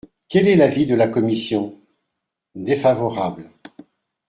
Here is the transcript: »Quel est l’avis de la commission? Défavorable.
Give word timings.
»Quel 0.29 0.47
est 0.47 0.55
l’avis 0.55 0.87
de 0.87 0.95
la 0.95 1.07
commission? 1.07 1.79
Défavorable. 2.55 3.51